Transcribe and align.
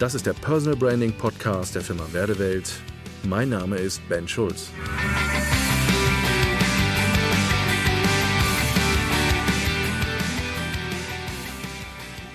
Das 0.00 0.14
ist 0.14 0.24
der 0.24 0.32
Personal 0.32 0.78
Branding 0.78 1.12
Podcast 1.12 1.74
der 1.74 1.82
Firma 1.82 2.04
Werdewelt. 2.12 2.72
Mein 3.22 3.50
Name 3.50 3.76
ist 3.76 4.00
Ben 4.08 4.26
Schulz. 4.26 4.70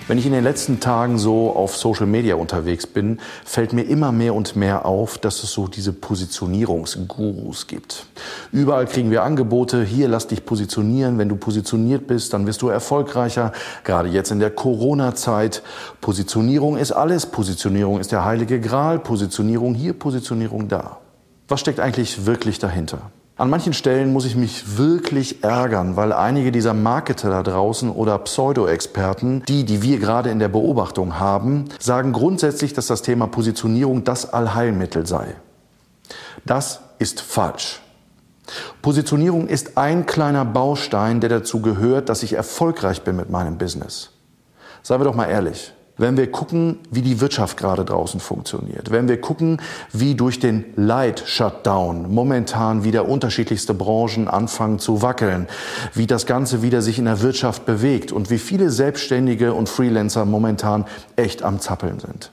Wenn 0.08 0.18
ich 0.18 0.26
in 0.26 0.32
den 0.32 0.44
letzten 0.44 0.78
Tagen 0.78 1.18
so 1.18 1.50
auf 1.50 1.76
Social 1.76 2.06
Media 2.06 2.36
unterwegs 2.36 2.86
bin, 2.86 3.18
fällt 3.44 3.72
mir 3.72 3.82
immer 3.82 4.12
mehr 4.12 4.34
und 4.34 4.54
mehr 4.54 4.86
auf, 4.86 5.18
dass 5.18 5.42
es 5.42 5.50
so 5.50 5.66
diese 5.66 5.92
Positionierungsgurus 5.92 7.66
gibt. 7.66 8.06
Überall 8.52 8.86
kriegen 8.86 9.10
wir 9.10 9.24
Angebote, 9.24 9.82
hier 9.82 10.06
lass 10.06 10.28
dich 10.28 10.46
positionieren, 10.46 11.18
wenn 11.18 11.28
du 11.28 11.34
positioniert 11.34 12.06
bist, 12.06 12.32
dann 12.32 12.46
wirst 12.46 12.62
du 12.62 12.68
erfolgreicher, 12.68 13.50
gerade 13.82 14.08
jetzt 14.08 14.30
in 14.30 14.38
der 14.38 14.50
Corona-Zeit. 14.50 15.64
Positionierung 16.00 16.76
ist 16.76 16.92
alles, 16.92 17.26
Positionierung 17.26 17.98
ist 17.98 18.12
der 18.12 18.24
heilige 18.24 18.60
Gral, 18.60 19.00
Positionierung 19.00 19.74
hier, 19.74 19.92
Positionierung 19.92 20.68
da. 20.68 20.98
Was 21.48 21.58
steckt 21.58 21.80
eigentlich 21.80 22.26
wirklich 22.26 22.60
dahinter? 22.60 23.10
An 23.38 23.50
manchen 23.50 23.74
Stellen 23.74 24.14
muss 24.14 24.24
ich 24.24 24.34
mich 24.34 24.78
wirklich 24.78 25.44
ärgern, 25.44 25.94
weil 25.96 26.14
einige 26.14 26.50
dieser 26.50 26.72
Marketer 26.72 27.28
da 27.28 27.42
draußen 27.42 27.90
oder 27.90 28.18
Pseudo-Experten, 28.18 29.42
die, 29.46 29.64
die 29.64 29.82
wir 29.82 29.98
gerade 29.98 30.30
in 30.30 30.38
der 30.38 30.48
Beobachtung 30.48 31.18
haben, 31.18 31.66
sagen 31.78 32.14
grundsätzlich, 32.14 32.72
dass 32.72 32.86
das 32.86 33.02
Thema 33.02 33.26
Positionierung 33.26 34.04
das 34.04 34.32
Allheilmittel 34.32 35.06
sei. 35.06 35.34
Das 36.46 36.80
ist 36.98 37.20
falsch. 37.20 37.82
Positionierung 38.80 39.48
ist 39.48 39.76
ein 39.76 40.06
kleiner 40.06 40.46
Baustein, 40.46 41.20
der 41.20 41.28
dazu 41.28 41.60
gehört, 41.60 42.08
dass 42.08 42.22
ich 42.22 42.32
erfolgreich 42.32 43.02
bin 43.02 43.16
mit 43.16 43.28
meinem 43.28 43.58
Business. 43.58 44.12
Seien 44.82 45.00
wir 45.00 45.04
doch 45.04 45.14
mal 45.14 45.28
ehrlich 45.28 45.74
wenn 45.98 46.16
wir 46.16 46.30
gucken, 46.30 46.78
wie 46.90 47.02
die 47.02 47.20
Wirtschaft 47.20 47.56
gerade 47.56 47.84
draußen 47.84 48.20
funktioniert, 48.20 48.90
wenn 48.90 49.08
wir 49.08 49.20
gucken, 49.20 49.60
wie 49.92 50.14
durch 50.14 50.38
den 50.38 50.64
Light-Shutdown 50.76 52.12
momentan 52.12 52.84
wieder 52.84 53.08
unterschiedlichste 53.08 53.74
Branchen 53.74 54.28
anfangen 54.28 54.78
zu 54.78 55.02
wackeln, 55.02 55.48
wie 55.94 56.06
das 56.06 56.26
Ganze 56.26 56.62
wieder 56.62 56.82
sich 56.82 56.98
in 56.98 57.06
der 57.06 57.22
Wirtschaft 57.22 57.64
bewegt 57.66 58.12
und 58.12 58.30
wie 58.30 58.38
viele 58.38 58.70
Selbstständige 58.70 59.54
und 59.54 59.68
Freelancer 59.68 60.24
momentan 60.24 60.84
echt 61.16 61.42
am 61.42 61.60
Zappeln 61.60 61.98
sind. 61.98 62.30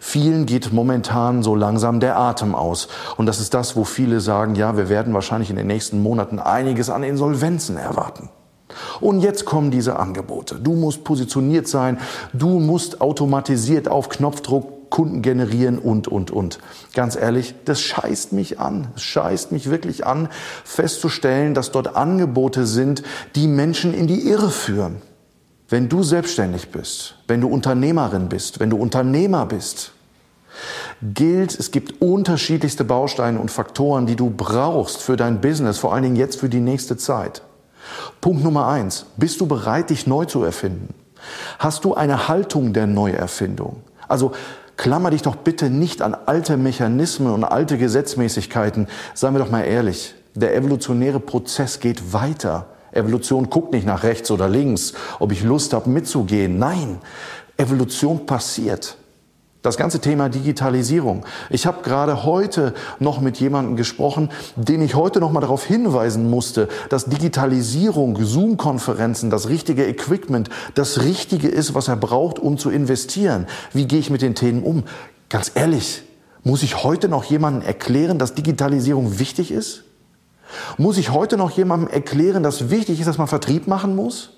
Vielen 0.00 0.46
geht 0.46 0.72
momentan 0.72 1.42
so 1.42 1.56
langsam 1.56 1.98
der 1.98 2.16
Atem 2.16 2.54
aus. 2.54 2.86
Und 3.16 3.26
das 3.26 3.40
ist 3.40 3.54
das, 3.54 3.74
wo 3.74 3.82
viele 3.82 4.20
sagen, 4.20 4.54
ja, 4.54 4.76
wir 4.76 4.88
werden 4.88 5.12
wahrscheinlich 5.14 5.50
in 5.50 5.56
den 5.56 5.66
nächsten 5.66 6.00
Monaten 6.00 6.38
einiges 6.38 6.90
an 6.90 7.02
Insolvenzen 7.02 7.76
erwarten. 7.76 8.28
Und 9.00 9.20
jetzt 9.20 9.44
kommen 9.44 9.70
diese 9.70 9.98
Angebote. 9.98 10.56
Du 10.56 10.74
musst 10.74 11.04
positioniert 11.04 11.68
sein, 11.68 11.98
du 12.32 12.58
musst 12.58 13.00
automatisiert 13.00 13.88
auf 13.88 14.08
Knopfdruck 14.08 14.76
Kunden 14.90 15.22
generieren 15.22 15.78
und, 15.78 16.08
und, 16.08 16.30
und. 16.30 16.58
Ganz 16.94 17.16
ehrlich, 17.16 17.54
das 17.64 17.80
scheißt 17.80 18.32
mich 18.32 18.60
an. 18.60 18.88
Es 18.96 19.02
scheißt 19.02 19.52
mich 19.52 19.70
wirklich 19.70 20.06
an, 20.06 20.28
festzustellen, 20.64 21.54
dass 21.54 21.72
dort 21.72 21.96
Angebote 21.96 22.66
sind, 22.66 23.02
die 23.34 23.48
Menschen 23.48 23.92
in 23.92 24.06
die 24.06 24.28
Irre 24.28 24.50
führen. 24.50 25.02
Wenn 25.68 25.88
du 25.88 26.02
selbstständig 26.02 26.70
bist, 26.70 27.16
wenn 27.26 27.40
du 27.40 27.48
Unternehmerin 27.48 28.28
bist, 28.28 28.60
wenn 28.60 28.70
du 28.70 28.76
Unternehmer 28.76 29.46
bist, 29.46 29.92
gilt, 31.02 31.58
es 31.58 31.72
gibt 31.72 32.00
unterschiedlichste 32.00 32.84
Bausteine 32.84 33.40
und 33.40 33.50
Faktoren, 33.50 34.06
die 34.06 34.16
du 34.16 34.30
brauchst 34.30 34.98
für 34.98 35.16
dein 35.16 35.40
Business, 35.40 35.78
vor 35.78 35.92
allen 35.92 36.04
Dingen 36.04 36.16
jetzt 36.16 36.38
für 36.38 36.48
die 36.48 36.60
nächste 36.60 36.96
Zeit. 36.96 37.42
Punkt 38.20 38.42
Nummer 38.42 38.68
eins. 38.68 39.06
Bist 39.16 39.40
du 39.40 39.46
bereit, 39.46 39.90
dich 39.90 40.06
neu 40.06 40.24
zu 40.24 40.42
erfinden? 40.42 40.94
Hast 41.58 41.84
du 41.84 41.94
eine 41.94 42.28
Haltung 42.28 42.72
der 42.72 42.86
Neuerfindung? 42.86 43.82
Also 44.08 44.32
klammer 44.76 45.10
dich 45.10 45.22
doch 45.22 45.36
bitte 45.36 45.70
nicht 45.70 46.02
an 46.02 46.14
alte 46.26 46.56
Mechanismen 46.56 47.32
und 47.32 47.44
alte 47.44 47.78
Gesetzmäßigkeiten. 47.78 48.88
Seien 49.14 49.34
wir 49.34 49.40
doch 49.40 49.50
mal 49.50 49.62
ehrlich. 49.62 50.14
Der 50.34 50.54
evolutionäre 50.54 51.20
Prozess 51.20 51.80
geht 51.80 52.12
weiter. 52.12 52.66
Evolution 52.92 53.50
guckt 53.50 53.72
nicht 53.72 53.86
nach 53.86 54.02
rechts 54.02 54.30
oder 54.30 54.48
links, 54.48 54.94
ob 55.18 55.32
ich 55.32 55.42
Lust 55.42 55.72
habe 55.72 55.90
mitzugehen. 55.90 56.58
Nein, 56.58 56.98
Evolution 57.56 58.26
passiert. 58.26 58.96
Das 59.66 59.76
ganze 59.76 59.98
Thema 59.98 60.28
Digitalisierung. 60.28 61.26
Ich 61.50 61.66
habe 61.66 61.82
gerade 61.82 62.22
heute 62.22 62.72
noch 63.00 63.20
mit 63.20 63.38
jemandem 63.38 63.74
gesprochen, 63.74 64.30
den 64.54 64.80
ich 64.80 64.94
heute 64.94 65.18
noch 65.18 65.32
mal 65.32 65.40
darauf 65.40 65.64
hinweisen 65.64 66.30
musste, 66.30 66.68
dass 66.88 67.06
Digitalisierung, 67.06 68.16
Zoom-Konferenzen, 68.24 69.28
das 69.28 69.48
richtige 69.48 69.84
Equipment, 69.84 70.50
das 70.76 71.02
Richtige 71.02 71.48
ist, 71.48 71.74
was 71.74 71.88
er 71.88 71.96
braucht, 71.96 72.38
um 72.38 72.58
zu 72.58 72.70
investieren. 72.70 73.48
Wie 73.72 73.88
gehe 73.88 73.98
ich 73.98 74.08
mit 74.08 74.22
den 74.22 74.36
Themen 74.36 74.62
um? 74.62 74.84
Ganz 75.30 75.50
ehrlich, 75.56 76.04
muss 76.44 76.62
ich 76.62 76.84
heute 76.84 77.08
noch 77.08 77.24
jemandem 77.24 77.66
erklären, 77.66 78.20
dass 78.20 78.36
Digitalisierung 78.36 79.18
wichtig 79.18 79.50
ist? 79.50 79.82
Muss 80.78 80.96
ich 80.96 81.10
heute 81.10 81.36
noch 81.36 81.50
jemandem 81.50 81.88
erklären, 81.88 82.44
dass 82.44 82.70
wichtig 82.70 83.00
ist, 83.00 83.06
dass 83.06 83.18
man 83.18 83.26
Vertrieb 83.26 83.66
machen 83.66 83.96
muss? 83.96 84.35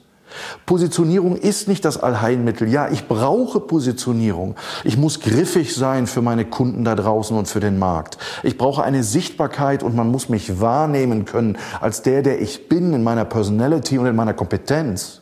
Positionierung 0.66 1.36
ist 1.36 1.68
nicht 1.68 1.84
das 1.84 1.98
Allheilmittel. 1.98 2.68
Ja, 2.68 2.88
ich 2.88 3.08
brauche 3.08 3.60
Positionierung. 3.60 4.56
Ich 4.84 4.96
muss 4.96 5.20
griffig 5.20 5.74
sein 5.74 6.06
für 6.06 6.22
meine 6.22 6.44
Kunden 6.44 6.84
da 6.84 6.94
draußen 6.94 7.36
und 7.36 7.48
für 7.48 7.60
den 7.60 7.78
Markt. 7.78 8.18
Ich 8.42 8.58
brauche 8.58 8.82
eine 8.82 9.02
Sichtbarkeit 9.02 9.82
und 9.82 9.94
man 9.96 10.10
muss 10.10 10.28
mich 10.28 10.60
wahrnehmen 10.60 11.24
können 11.24 11.58
als 11.80 12.02
der, 12.02 12.22
der 12.22 12.40
ich 12.40 12.68
bin 12.68 12.92
in 12.92 13.02
meiner 13.02 13.24
Personality 13.24 13.98
und 13.98 14.06
in 14.06 14.16
meiner 14.16 14.34
Kompetenz. 14.34 15.20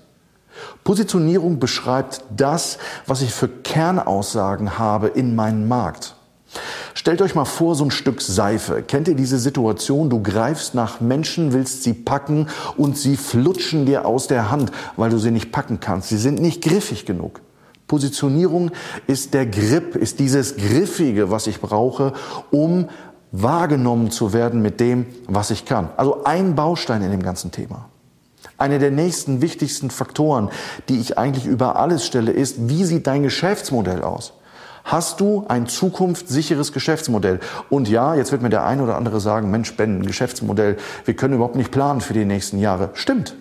Positionierung 0.85 1.59
beschreibt 1.59 2.25
das, 2.35 2.79
was 3.07 3.23
ich 3.23 3.33
für 3.33 3.49
Kernaussagen 3.49 4.79
habe 4.79 5.09
in 5.09 5.35
meinem 5.35 5.69
Markt. 5.69 6.17
Stellt 6.99 7.21
euch 7.21 7.35
mal 7.35 7.45
vor, 7.45 7.75
so 7.75 7.85
ein 7.85 7.91
Stück 7.91 8.23
Seife. 8.23 8.83
Kennt 8.83 9.07
ihr 9.07 9.15
diese 9.15 9.39
Situation? 9.39 10.09
Du 10.09 10.23
greifst 10.23 10.75
nach 10.75 10.99
Menschen, 10.99 11.53
willst 11.53 11.83
sie 11.83 11.93
packen 11.93 12.49
und 12.79 12.97
sie 12.97 13.19
flutschen 13.19 13.85
dir 13.85 14.07
aus 14.07 14.29
der 14.29 14.51
Hand, 14.51 14.73
weil 14.97 15.11
du 15.11 15.19
sie 15.19 15.31
nicht 15.31 15.53
packen 15.53 15.79
kannst. 15.79 16.09
Sie 16.09 16.17
sind 16.17 16.41
nicht 16.41 16.63
griffig 16.63 17.05
genug. 17.05 17.43
Positionierung 17.87 18.71
ist 19.07 19.35
der 19.35 19.45
Grip, 19.45 19.95
ist 19.95 20.21
dieses 20.21 20.57
Griffige, 20.57 21.31
was 21.31 21.47
ich 21.47 21.61
brauche, 21.61 22.15
um 22.51 22.89
wahrgenommen 23.31 24.11
zu 24.11 24.33
werden 24.33 24.63
mit 24.63 24.81
dem, 24.81 25.05
was 25.27 25.51
ich 25.51 25.67
kann. 25.67 25.91
Also 25.99 26.25
ein 26.25 26.55
Baustein 26.55 27.03
in 27.03 27.11
dem 27.11 27.23
ganzen 27.23 27.53
Thema. 27.53 27.91
Eine 28.57 28.79
der 28.79 28.91
nächsten 28.91 29.43
wichtigsten 29.43 29.91
Faktoren, 29.91 30.49
die 30.89 30.99
ich 30.99 31.19
eigentlich 31.19 31.45
über 31.45 31.77
alles 31.77 32.07
stelle, 32.07 32.33
ist, 32.33 32.71
wie 32.71 32.85
sieht 32.85 33.07
dein 33.07 33.23
Geschäftsmodell 33.23 34.01
aus? 34.01 34.33
Hast 34.87 35.21
du 35.21 35.45
ein 35.49 35.67
zukunftssicheres 35.67 36.73
Geschäftsmodell? 36.73 37.41
Und 37.71 37.89
ja, 37.89 38.15
jetzt 38.15 38.31
wird 38.31 38.43
mir 38.43 38.51
der 38.51 38.65
eine 38.65 38.85
oder 38.85 38.97
andere 38.97 39.19
sagen, 39.19 39.51
Mensch, 39.51 39.77
Ben, 39.77 39.99
ein 39.99 40.07
Geschäftsmodell, 40.07 40.77
wir 41.05 41.15
können 41.15 41.35
überhaupt 41.35 41.57
nicht 41.57 41.73
planen 41.73 42.01
für 42.01 42.13
die 42.13 42.25
nächsten 42.25 42.61
Jahre. 42.61 42.91
Stimmt. 42.95 43.35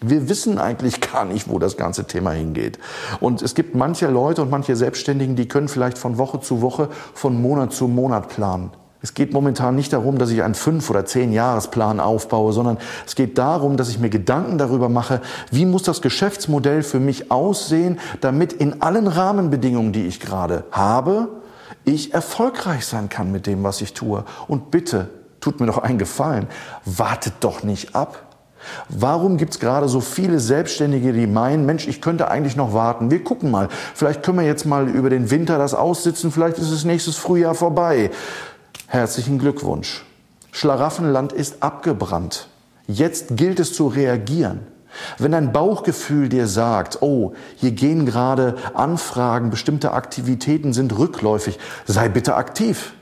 Wir 0.00 0.28
wissen 0.28 0.58
eigentlich 0.58 1.00
gar 1.00 1.24
nicht, 1.24 1.48
wo 1.48 1.60
das 1.60 1.76
ganze 1.76 2.08
Thema 2.08 2.32
hingeht. 2.32 2.80
Und 3.20 3.42
es 3.42 3.54
gibt 3.54 3.76
manche 3.76 4.08
Leute 4.08 4.42
und 4.42 4.50
manche 4.50 4.74
Selbstständigen, 4.74 5.36
die 5.36 5.46
können 5.46 5.68
vielleicht 5.68 5.98
von 5.98 6.18
Woche 6.18 6.40
zu 6.40 6.62
Woche, 6.62 6.88
von 7.14 7.40
Monat 7.40 7.72
zu 7.72 7.86
Monat 7.86 8.28
planen. 8.28 8.72
Es 9.02 9.14
geht 9.14 9.32
momentan 9.32 9.74
nicht 9.74 9.92
darum, 9.92 10.18
dass 10.18 10.30
ich 10.30 10.42
einen 10.44 10.54
fünf 10.54 10.88
oder 10.88 11.04
zehn 11.04 11.32
Jahresplan 11.32 11.98
aufbaue, 11.98 12.52
sondern 12.52 12.78
es 13.04 13.16
geht 13.16 13.36
darum, 13.36 13.76
dass 13.76 13.88
ich 13.88 13.98
mir 13.98 14.10
Gedanken 14.10 14.58
darüber 14.58 14.88
mache, 14.88 15.20
wie 15.50 15.66
muss 15.66 15.82
das 15.82 16.02
Geschäftsmodell 16.02 16.84
für 16.84 17.00
mich 17.00 17.32
aussehen, 17.32 17.98
damit 18.20 18.52
in 18.52 18.80
allen 18.80 19.08
Rahmenbedingungen, 19.08 19.92
die 19.92 20.06
ich 20.06 20.20
gerade 20.20 20.64
habe, 20.70 21.28
ich 21.84 22.14
erfolgreich 22.14 22.86
sein 22.86 23.08
kann 23.08 23.32
mit 23.32 23.48
dem, 23.48 23.64
was 23.64 23.80
ich 23.80 23.92
tue. 23.92 24.24
Und 24.46 24.70
bitte, 24.70 25.08
tut 25.40 25.58
mir 25.58 25.66
doch 25.66 25.78
einen 25.78 25.98
Gefallen, 25.98 26.46
wartet 26.84 27.34
doch 27.40 27.64
nicht 27.64 27.96
ab. 27.96 28.28
Warum 28.88 29.38
gibt 29.38 29.54
es 29.54 29.58
gerade 29.58 29.88
so 29.88 30.00
viele 30.00 30.38
Selbstständige, 30.38 31.12
die 31.12 31.26
meinen, 31.26 31.66
Mensch, 31.66 31.88
ich 31.88 32.00
könnte 32.00 32.28
eigentlich 32.28 32.54
noch 32.54 32.72
warten. 32.72 33.10
Wir 33.10 33.24
gucken 33.24 33.50
mal. 33.50 33.68
Vielleicht 33.94 34.22
können 34.22 34.38
wir 34.38 34.46
jetzt 34.46 34.64
mal 34.66 34.88
über 34.88 35.10
den 35.10 35.32
Winter 35.32 35.58
das 35.58 35.74
aussitzen. 35.74 36.30
Vielleicht 36.30 36.58
ist 36.58 36.70
es 36.70 36.84
nächstes 36.84 37.16
Frühjahr 37.16 37.56
vorbei. 37.56 38.12
Herzlichen 38.92 39.38
Glückwunsch. 39.38 40.04
Schlaraffenland 40.50 41.32
ist 41.32 41.62
abgebrannt. 41.62 42.48
Jetzt 42.86 43.38
gilt 43.38 43.58
es 43.58 43.72
zu 43.72 43.86
reagieren. 43.86 44.66
Wenn 45.16 45.32
dein 45.32 45.50
Bauchgefühl 45.50 46.28
dir 46.28 46.46
sagt, 46.46 47.00
oh, 47.00 47.32
hier 47.56 47.70
gehen 47.70 48.04
gerade 48.04 48.56
Anfragen, 48.74 49.48
bestimmte 49.48 49.92
Aktivitäten 49.92 50.74
sind 50.74 50.98
rückläufig, 50.98 51.58
sei 51.86 52.10
bitte 52.10 52.34
aktiv. 52.34 52.92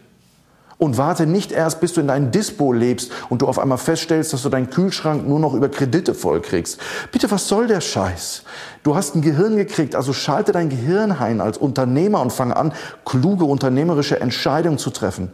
Und 0.79 0.97
warte 0.97 1.27
nicht 1.27 1.51
erst, 1.51 1.81
bis 1.81 1.95
du 1.95 2.03
in 2.03 2.07
deinem 2.07 2.31
Dispo 2.31 2.73
lebst 2.73 3.11
und 3.29 3.43
du 3.43 3.49
auf 3.49 3.59
einmal 3.59 3.77
feststellst, 3.77 4.33
dass 4.33 4.45
du 4.45 4.49
deinen 4.49 4.71
Kühlschrank 4.71 5.27
nur 5.27 5.41
noch 5.41 5.55
über 5.55 5.71
Kredite 5.71 6.15
vollkriegst. 6.15 6.79
Bitte, 7.11 7.33
was 7.33 7.49
soll 7.49 7.67
der 7.67 7.81
Scheiß? 7.81 8.45
Du 8.85 8.95
hast 8.95 9.17
ein 9.17 9.23
Gehirn 9.23 9.57
gekriegt, 9.57 9.97
also 9.97 10.13
schalte 10.13 10.53
dein 10.53 10.69
Gehirn 10.69 11.11
ein 11.11 11.41
als 11.41 11.59
Unternehmer 11.59 12.21
und 12.21 12.33
fange 12.33 12.57
an, 12.57 12.75
kluge 13.05 13.45
unternehmerische 13.45 14.21
Entscheidungen 14.21 14.79
zu 14.79 14.91
treffen. 14.91 15.33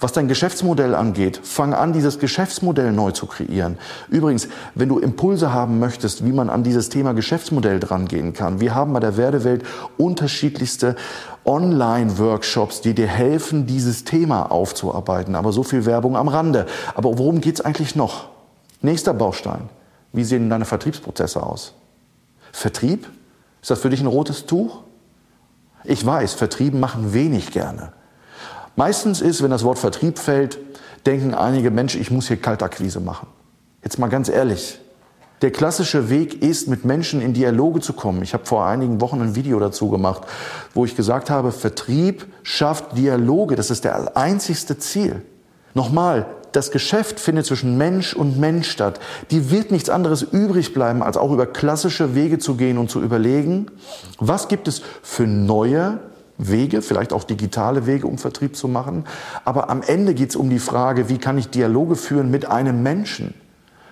Was 0.00 0.12
dein 0.12 0.28
Geschäftsmodell 0.28 0.94
angeht, 0.94 1.40
fang 1.42 1.74
an, 1.74 1.92
dieses 1.92 2.18
Geschäftsmodell 2.18 2.92
neu 2.92 3.12
zu 3.12 3.26
kreieren. 3.26 3.78
Übrigens, 4.08 4.48
wenn 4.74 4.88
du 4.88 4.98
Impulse 4.98 5.52
haben 5.52 5.78
möchtest, 5.78 6.24
wie 6.24 6.32
man 6.32 6.50
an 6.50 6.62
dieses 6.62 6.88
Thema 6.88 7.12
Geschäftsmodell 7.12 7.80
drangehen 7.80 8.32
kann, 8.32 8.60
wir 8.60 8.74
haben 8.74 8.92
bei 8.92 9.00
der 9.00 9.16
Werdewelt 9.16 9.64
unterschiedlichste 9.98 10.96
Online-Workshops, 11.44 12.80
die 12.80 12.94
dir 12.94 13.06
helfen, 13.06 13.66
dieses 13.66 14.04
Thema 14.04 14.50
aufzuarbeiten. 14.50 15.34
Aber 15.34 15.52
so 15.52 15.62
viel 15.62 15.86
Werbung 15.86 16.16
am 16.16 16.28
Rande. 16.28 16.66
Aber 16.94 17.18
worum 17.18 17.40
geht's 17.40 17.60
eigentlich 17.60 17.96
noch? 17.96 18.28
Nächster 18.82 19.14
Baustein. 19.14 19.68
Wie 20.12 20.24
sehen 20.24 20.50
deine 20.50 20.64
Vertriebsprozesse 20.64 21.42
aus? 21.42 21.74
Vertrieb? 22.52 23.08
Ist 23.62 23.70
das 23.70 23.80
für 23.80 23.90
dich 23.90 24.00
ein 24.00 24.06
rotes 24.06 24.46
Tuch? 24.46 24.80
Ich 25.84 26.04
weiß, 26.04 26.34
Vertrieben 26.34 26.80
machen 26.80 27.12
wenig 27.12 27.52
gerne. 27.52 27.92
Meistens 28.80 29.20
ist, 29.20 29.42
wenn 29.42 29.50
das 29.50 29.62
Wort 29.62 29.78
Vertrieb 29.78 30.18
fällt, 30.18 30.58
denken 31.04 31.34
einige 31.34 31.70
Menschen, 31.70 32.00
ich 32.00 32.10
muss 32.10 32.28
hier 32.28 32.38
Kaltakquise 32.38 32.98
machen. 32.98 33.28
Jetzt 33.84 33.98
mal 33.98 34.08
ganz 34.08 34.30
ehrlich. 34.30 34.80
Der 35.42 35.50
klassische 35.50 36.08
Weg 36.08 36.42
ist, 36.42 36.66
mit 36.66 36.86
Menschen 36.86 37.20
in 37.20 37.34
Dialoge 37.34 37.80
zu 37.80 37.92
kommen. 37.92 38.22
Ich 38.22 38.32
habe 38.32 38.46
vor 38.46 38.64
einigen 38.64 39.02
Wochen 39.02 39.20
ein 39.20 39.36
Video 39.36 39.60
dazu 39.60 39.90
gemacht, 39.90 40.22
wo 40.72 40.86
ich 40.86 40.96
gesagt 40.96 41.28
habe, 41.28 41.52
Vertrieb 41.52 42.24
schafft 42.42 42.96
Dialoge. 42.96 43.54
Das 43.54 43.70
ist 43.70 43.84
der 43.84 44.16
einzigste 44.16 44.78
Ziel. 44.78 45.20
Nochmal, 45.74 46.24
das 46.52 46.70
Geschäft 46.70 47.20
findet 47.20 47.44
zwischen 47.44 47.76
Mensch 47.76 48.14
und 48.14 48.38
Mensch 48.38 48.70
statt. 48.70 48.98
Die 49.30 49.50
wird 49.50 49.72
nichts 49.72 49.90
anderes 49.90 50.22
übrig 50.22 50.72
bleiben, 50.72 51.02
als 51.02 51.18
auch 51.18 51.32
über 51.32 51.44
klassische 51.44 52.14
Wege 52.14 52.38
zu 52.38 52.54
gehen 52.54 52.78
und 52.78 52.90
zu 52.90 53.02
überlegen, 53.02 53.66
was 54.18 54.48
gibt 54.48 54.68
es 54.68 54.80
für 55.02 55.26
neue 55.26 56.00
Wege, 56.48 56.82
vielleicht 56.82 57.12
auch 57.12 57.24
digitale 57.24 57.86
Wege, 57.86 58.06
um 58.06 58.18
Vertrieb 58.18 58.56
zu 58.56 58.68
machen. 58.68 59.04
Aber 59.44 59.70
am 59.70 59.82
Ende 59.82 60.14
geht 60.14 60.30
es 60.30 60.36
um 60.36 60.50
die 60.50 60.58
Frage, 60.58 61.08
wie 61.08 61.18
kann 61.18 61.38
ich 61.38 61.50
Dialoge 61.50 61.96
führen 61.96 62.30
mit 62.30 62.46
einem 62.46 62.82
Menschen? 62.82 63.34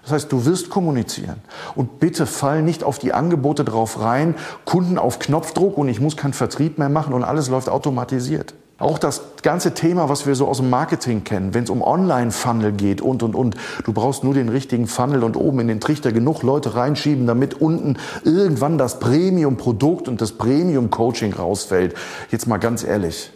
Das 0.02 0.12
heißt, 0.12 0.32
du 0.32 0.46
wirst 0.46 0.70
kommunizieren. 0.70 1.36
Und 1.74 2.00
bitte 2.00 2.24
fall 2.24 2.62
nicht 2.62 2.82
auf 2.82 2.98
die 2.98 3.12
Angebote 3.12 3.64
drauf 3.64 4.00
rein, 4.00 4.34
Kunden 4.64 4.96
auf 4.96 5.18
Knopfdruck 5.18 5.76
und 5.76 5.88
ich 5.88 6.00
muss 6.00 6.16
keinen 6.16 6.32
Vertrieb 6.32 6.78
mehr 6.78 6.88
machen 6.88 7.12
und 7.12 7.24
alles 7.24 7.48
läuft 7.48 7.68
automatisiert. 7.68 8.54
Auch 8.80 9.00
das 9.00 9.22
ganze 9.42 9.74
Thema, 9.74 10.08
was 10.08 10.24
wir 10.24 10.36
so 10.36 10.46
aus 10.46 10.58
dem 10.58 10.70
Marketing 10.70 11.24
kennen, 11.24 11.52
wenn 11.52 11.64
es 11.64 11.70
um 11.70 11.82
Online-Funnel 11.82 12.70
geht 12.70 13.00
und, 13.00 13.24
und, 13.24 13.34
und. 13.34 13.56
Du 13.84 13.92
brauchst 13.92 14.22
nur 14.22 14.34
den 14.34 14.48
richtigen 14.48 14.86
Funnel 14.86 15.24
und 15.24 15.36
oben 15.36 15.58
in 15.58 15.66
den 15.66 15.80
Trichter 15.80 16.12
genug 16.12 16.44
Leute 16.44 16.76
reinschieben, 16.76 17.26
damit 17.26 17.60
unten 17.60 17.96
irgendwann 18.22 18.78
das 18.78 19.00
Premium-Produkt 19.00 20.06
und 20.06 20.20
das 20.20 20.30
Premium-Coaching 20.32 21.32
rausfällt. 21.32 21.96
Jetzt 22.30 22.46
mal 22.46 22.58
ganz 22.58 22.84
ehrlich. 22.84 23.32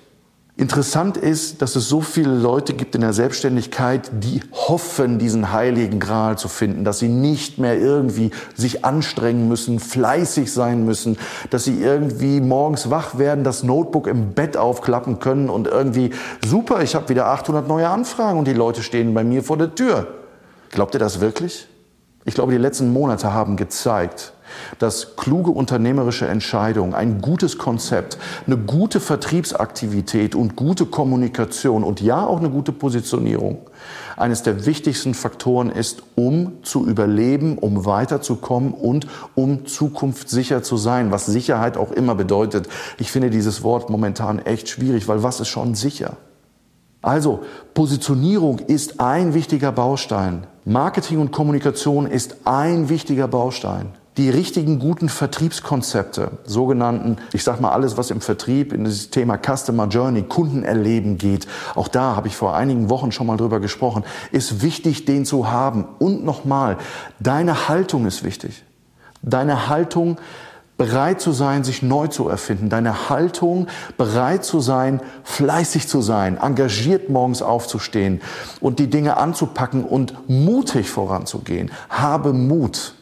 Interessant 0.55 1.17
ist, 1.17 1.63
dass 1.63 1.77
es 1.77 1.89
so 1.89 2.03
viele 2.03 2.35
Leute 2.35 2.75
gibt 2.75 2.95
in 2.95 3.01
der 3.01 3.15
Selbstständigkeit, 3.15 4.11
die 4.13 4.43
hoffen, 4.53 5.19
diesen 5.19 5.51
heiligen 5.51 5.99
Gral 5.99 6.37
zu 6.37 6.49
finden, 6.49 6.85
dass 6.85 6.99
sie 6.99 7.09
nicht 7.09 7.57
mehr 7.57 7.81
irgendwie 7.81 8.33
sich 8.55 8.85
anstrengen 8.85 9.49
müssen, 9.49 9.81
fleißig 9.81 10.53
sein 10.53 10.85
müssen, 10.85 11.17
dass 11.49 11.65
sie 11.65 11.81
irgendwie 11.81 12.41
morgens 12.43 12.91
wach 12.91 13.17
werden, 13.17 13.45
das 13.45 13.63
Notebook 13.63 14.07
im 14.07 14.35
Bett 14.35 14.59
aufklappen 14.59 15.21
können 15.21 15.49
und 15.49 15.69
irgendwie, 15.69 16.11
super, 16.45 16.83
ich 16.83 16.95
habe 16.95 17.09
wieder 17.09 17.29
800 17.29 17.67
neue 17.67 17.89
Anfragen 17.89 18.39
und 18.39 18.47
die 18.47 18.53
Leute 18.53 18.83
stehen 18.83 19.15
bei 19.15 19.25
mir 19.25 19.43
vor 19.43 19.57
der 19.57 19.75
Tür. 19.75 20.07
Glaubt 20.71 20.95
ihr 20.95 21.01
das 21.01 21.21
wirklich? 21.21 21.67
Ich 22.27 22.35
glaube, 22.35 22.53
die 22.53 22.59
letzten 22.59 22.93
Monate 22.93 23.33
haben 23.33 23.57
gezeigt, 23.57 24.35
dass 24.79 25.17
kluge 25.17 25.51
unternehmerische 25.51 26.27
Entscheidungen, 26.27 26.95
ein 26.95 27.21
gutes 27.21 27.59
Konzept, 27.59 28.19
eine 28.47 28.57
gute 28.57 29.01
Vertriebsaktivität 29.01 30.35
und 30.35 30.57
gute 30.57 30.87
Kommunikation 30.87 31.85
und 31.85 32.01
ja 32.01 32.27
auch 32.27 32.39
eine 32.39 32.51
gute 32.51 32.73
Positionierung 32.73 33.59
eines 34.17 34.43
der 34.43 34.67
wichtigsten 34.67 35.15
Faktoren 35.15 35.71
ist, 35.71 36.03
um 36.15 36.63
zu 36.63 36.87
überleben, 36.87 37.59
um 37.59 37.85
weiterzukommen 37.85 38.73
und 38.73 39.07
um 39.35 39.67
zukunftssicher 39.67 40.63
zu 40.63 40.77
sein, 40.77 41.11
was 41.11 41.27
Sicherheit 41.27 41.77
auch 41.77 41.93
immer 41.93 42.15
bedeutet. 42.15 42.69
Ich 42.99 43.11
finde 43.11 43.31
dieses 43.31 43.63
Wort 43.63 43.91
momentan 43.91 44.39
echt 44.39 44.69
schwierig, 44.69 45.09
weil 45.09 45.23
was 45.23 45.41
ist 45.41 45.49
schon 45.49 45.75
sicher? 45.75 46.17
Also, 47.01 47.41
Positionierung 47.75 48.61
ist 48.61 49.01
ein 49.01 49.35
wichtiger 49.35 49.73
Baustein. 49.73 50.47
Marketing 50.65 51.19
und 51.19 51.33
Kommunikation 51.33 52.07
ist 52.07 52.37
ein 52.45 52.89
wichtiger 52.89 53.27
Baustein 53.27 53.93
die 54.19 54.29
richtigen 54.29 54.79
guten 54.79 55.09
Vertriebskonzepte, 55.09 56.33
sogenannten, 56.45 57.17
ich 57.33 57.45
sag 57.45 57.61
mal 57.61 57.73
alles, 57.73 57.97
was 57.97 58.11
im 58.11 58.21
Vertrieb 58.21 58.73
in 58.73 58.85
das 58.85 59.09
Thema 59.09 59.39
Customer 59.39 59.87
Journey, 59.89 60.23
Kundenerleben 60.23 61.17
geht, 61.17 61.47
auch 61.75 61.89
da 61.89 62.15
habe 62.15 62.29
ich 62.29 62.37
vor 62.37 62.55
einigen 62.55 62.91
Wochen 62.91 63.11
schon 63.11 63.27
mal 63.27 63.39
drüber 63.39 63.59
gesprochen, 63.59 64.05
ist 64.31 64.63
wichtig, 64.63 65.07
den 65.07 65.25
zu 65.25 65.51
haben. 65.51 65.87
Und 65.99 66.25
nochmal, 66.25 66.77
deine 67.21 67.69
Haltung 67.69 68.07
ist 68.07 68.23
wichtig. 68.23 68.65
Deine 69.23 69.69
Haltung, 69.69 70.19
bereit 70.77 71.21
zu 71.21 71.33
sein, 71.33 71.65
sich 71.65 71.83
neu 71.83 72.09
zu 72.09 72.29
erfinden. 72.29 72.69
Deine 72.69 73.09
Haltung, 73.09 73.69
bereit 73.97 74.45
zu 74.45 74.61
sein, 74.61 75.01
fleißig 75.23 75.87
zu 75.87 76.03
sein, 76.03 76.39
engagiert 76.39 77.09
morgens 77.09 77.41
aufzustehen 77.41 78.21
und 78.61 78.79
die 78.79 78.91
Dinge 78.91 79.17
anzupacken 79.17 79.85
und 79.85 80.29
mutig 80.29 80.91
voranzugehen. 80.91 81.71
Habe 81.89 82.33
Mut 82.33 82.95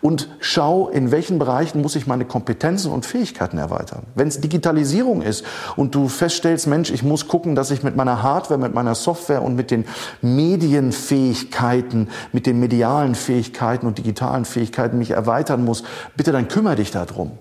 und 0.00 0.28
schau, 0.40 0.88
in 0.88 1.10
welchen 1.10 1.38
Bereichen 1.38 1.80
muss 1.82 1.96
ich 1.96 2.06
meine 2.06 2.24
Kompetenzen 2.24 2.90
und 2.92 3.06
Fähigkeiten 3.06 3.58
erweitern. 3.58 4.04
Wenn 4.14 4.28
es 4.28 4.40
Digitalisierung 4.40 5.22
ist 5.22 5.44
und 5.76 5.94
du 5.94 6.08
feststellst, 6.08 6.66
Mensch, 6.66 6.90
ich 6.90 7.02
muss 7.02 7.28
gucken, 7.28 7.54
dass 7.54 7.70
ich 7.70 7.82
mit 7.82 7.96
meiner 7.96 8.22
Hardware, 8.22 8.58
mit 8.58 8.74
meiner 8.74 8.94
Software 8.94 9.42
und 9.42 9.54
mit 9.54 9.70
den 9.70 9.84
Medienfähigkeiten, 10.20 12.08
mit 12.32 12.46
den 12.46 12.58
medialen 12.60 13.14
Fähigkeiten 13.14 13.86
und 13.86 13.98
digitalen 13.98 14.44
Fähigkeiten 14.44 14.98
mich 14.98 15.10
erweitern 15.10 15.64
muss, 15.64 15.84
bitte 16.16 16.32
dann 16.32 16.48
kümmere 16.48 16.76
dich 16.76 16.90
darum. 16.90 17.32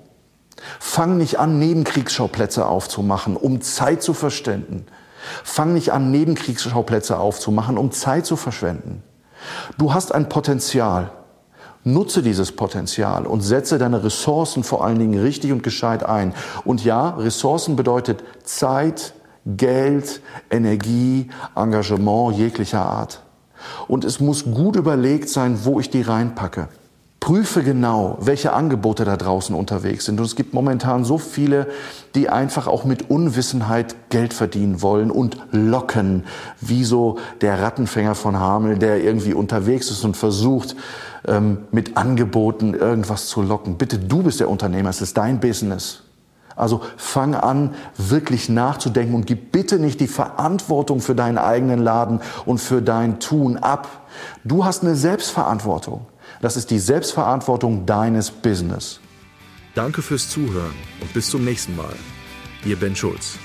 Fang 0.79 1.17
nicht 1.17 1.39
an, 1.39 1.59
Nebenkriegsschauplätze 1.59 2.65
aufzumachen, 2.65 3.35
um 3.35 3.61
Zeit 3.61 4.03
zu 4.03 4.13
verschwenden. 4.13 4.85
Fang 5.43 5.73
nicht 5.73 5.91
an, 5.91 6.11
Nebenkriegsschauplätze 6.11 7.17
aufzumachen, 7.17 7.77
um 7.77 7.91
Zeit 7.91 8.25
zu 8.25 8.35
verschwenden. 8.35 9.03
Du 9.77 9.93
hast 9.93 10.13
ein 10.13 10.29
Potenzial. 10.29 11.11
Nutze 11.83 12.21
dieses 12.21 12.51
Potenzial 12.51 13.25
und 13.25 13.41
setze 13.41 13.77
deine 13.79 14.03
Ressourcen 14.03 14.63
vor 14.63 14.85
allen 14.85 14.99
Dingen 14.99 15.19
richtig 15.19 15.51
und 15.51 15.63
gescheit 15.63 16.03
ein. 16.03 16.33
Und 16.63 16.83
ja, 16.83 17.09
Ressourcen 17.11 17.75
bedeutet 17.75 18.23
Zeit, 18.43 19.13
Geld, 19.45 20.21
Energie, 20.51 21.29
Engagement 21.55 22.37
jeglicher 22.37 22.85
Art. 22.85 23.23
Und 23.87 24.05
es 24.05 24.19
muss 24.19 24.45
gut 24.45 24.75
überlegt 24.75 25.29
sein, 25.29 25.59
wo 25.63 25.79
ich 25.79 25.89
die 25.89 26.01
reinpacke. 26.01 26.69
Prüfe 27.21 27.61
genau, 27.61 28.17
welche 28.19 28.51
Angebote 28.51 29.05
da 29.05 29.15
draußen 29.15 29.55
unterwegs 29.55 30.05
sind. 30.05 30.19
Und 30.19 30.25
es 30.25 30.35
gibt 30.35 30.55
momentan 30.55 31.05
so 31.05 31.19
viele, 31.19 31.67
die 32.15 32.29
einfach 32.29 32.65
auch 32.65 32.83
mit 32.83 33.11
Unwissenheit 33.11 33.95
Geld 34.09 34.33
verdienen 34.33 34.81
wollen 34.81 35.11
und 35.11 35.37
locken, 35.51 36.25
wie 36.61 36.83
so 36.83 37.19
der 37.41 37.61
Rattenfänger 37.61 38.15
von 38.15 38.39
Hamel, 38.39 38.79
der 38.79 39.03
irgendwie 39.03 39.35
unterwegs 39.35 39.91
ist 39.91 40.03
und 40.03 40.17
versucht, 40.17 40.75
ähm, 41.27 41.59
mit 41.71 41.95
Angeboten 41.95 42.73
irgendwas 42.73 43.27
zu 43.27 43.43
locken. 43.43 43.77
Bitte, 43.77 43.99
du 43.99 44.23
bist 44.23 44.39
der 44.39 44.49
Unternehmer, 44.49 44.89
es 44.89 45.01
ist 45.01 45.15
dein 45.15 45.39
Business. 45.39 46.01
Also 46.55 46.81
fang 46.97 47.35
an, 47.35 47.75
wirklich 47.97 48.49
nachzudenken 48.49 49.13
und 49.13 49.27
gib 49.27 49.51
bitte 49.51 49.77
nicht 49.77 49.99
die 49.99 50.07
Verantwortung 50.07 51.01
für 51.01 51.13
deinen 51.13 51.37
eigenen 51.37 51.83
Laden 51.83 52.19
und 52.47 52.57
für 52.57 52.81
dein 52.81 53.19
Tun 53.19 53.57
ab. 53.57 53.87
Du 54.43 54.65
hast 54.65 54.81
eine 54.81 54.95
Selbstverantwortung. 54.95 56.07
Das 56.39 56.57
ist 56.57 56.71
die 56.71 56.79
Selbstverantwortung 56.79 57.85
deines 57.85 58.31
Business. 58.31 58.99
Danke 59.75 60.01
fürs 60.01 60.29
Zuhören 60.29 60.75
und 60.99 61.13
bis 61.13 61.29
zum 61.29 61.43
nächsten 61.43 61.75
Mal. 61.75 61.95
Ihr 62.65 62.75
Ben 62.75 62.95
Schulz. 62.95 63.37